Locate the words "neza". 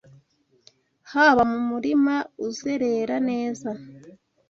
3.29-3.69